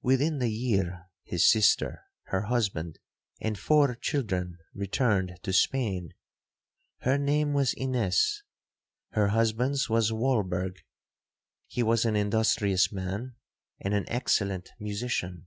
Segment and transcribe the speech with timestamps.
[0.00, 2.98] 'Within the year, his sister, her husband,
[3.42, 6.14] and four children, returned to Spain.
[7.00, 8.42] Her name was Ines,
[9.10, 10.78] her husband's was Walberg.
[11.66, 13.34] He was an industrious man,
[13.78, 15.46] and an excellent musician.